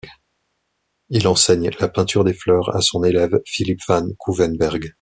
Il 1.09 1.27
enseigne 1.27 1.69
la 1.79 1.87
peinture 1.87 2.23
des 2.23 2.33
fleurs 2.33 2.75
à 2.75 2.81
son 2.81 3.03
élève 3.03 3.39
Philip 3.45 3.79
van 3.87 4.07
Kouwenbergh. 4.17 4.89